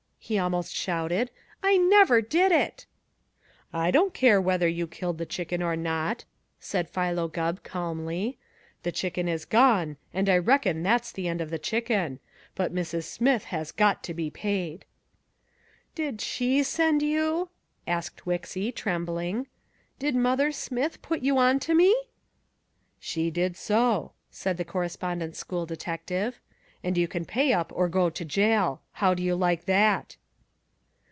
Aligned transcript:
he 0.23 0.37
almost 0.37 0.73
shouted. 0.73 1.29
"I 1.63 1.75
never 1.77 2.21
did 2.21 2.51
it!" 2.53 2.85
"I 3.73 3.89
don't 3.91 4.13
care 4.13 4.39
whether 4.39 4.67
you 4.67 4.85
killed 4.87 5.17
the 5.17 5.25
chicken 5.25 5.61
or 5.63 5.75
not," 5.75 6.23
said 6.59 6.87
Philo 6.89 7.27
Gubb 7.27 7.63
calmly. 7.63 8.37
"The 8.83 8.91
chicken 8.93 9.27
is 9.27 9.43
gone, 9.45 9.97
and 10.13 10.29
I 10.29 10.37
reckon 10.37 10.83
that's 10.83 11.11
the 11.11 11.27
end 11.27 11.41
of 11.41 11.49
the 11.49 11.57
chicken. 11.59 12.19
But 12.55 12.73
Mrs. 12.73 13.05
Smith 13.05 13.45
has 13.45 13.71
got 13.73 14.03
to 14.03 14.13
be 14.13 14.29
paid." 14.29 14.85
"Did 15.95 16.21
she 16.21 16.63
send 16.63 17.01
you?" 17.01 17.49
asked 17.87 18.23
Wixy, 18.25 18.71
trembling. 18.73 19.47
"Did 19.99 20.15
Mother 20.15 20.51
Smith 20.53 21.01
put 21.01 21.21
you 21.23 21.39
onto 21.39 21.73
me?" 21.73 21.93
"She 23.01 23.31
did 23.31 23.57
so," 23.57 24.13
said 24.29 24.55
the 24.55 24.65
Correspondence 24.65 25.39
School 25.39 25.65
detective. 25.65 26.39
"And 26.85 26.97
you 26.97 27.07
can 27.07 27.25
pay 27.25 27.51
up 27.53 27.71
or 27.75 27.87
go 27.89 28.09
to 28.09 28.23
jail. 28.25 28.81
How'd 28.93 29.19
you 29.19 29.35
like 29.35 29.65
that?" 29.65 30.15